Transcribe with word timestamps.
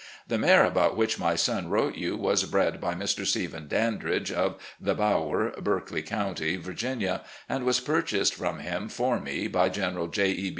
The 0.27 0.39
mare 0.39 0.65
about 0.65 0.97
which 0.97 1.19
my 1.19 1.35
son 1.35 1.69
wrote 1.69 1.93
you 1.93 2.17
was 2.17 2.43
bred 2.45 2.81
by 2.81 2.95
Mr. 2.95 3.23
Stephen 3.23 3.67
Dandridge, 3.67 4.31
of 4.31 4.57
'The 4.79 4.95
Bower,' 4.95 5.53
Berkeley 5.61 6.01
County, 6.01 6.55
Virginia, 6.57 7.21
and 7.47 7.65
was 7.65 7.79
purchased 7.79 8.33
from 8.33 8.57
him 8.61 8.89
for 8.89 9.19
me 9.19 9.45
by 9.45 9.69
General 9.69 10.07
J. 10.07 10.29
E. 10.31 10.49